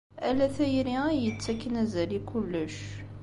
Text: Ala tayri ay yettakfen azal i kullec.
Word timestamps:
Ala 0.27 0.45
tayri 0.55 0.95
ay 1.09 1.19
yettakfen 1.23 1.75
azal 1.83 2.11
i 2.17 2.19
kullec. 2.29 2.75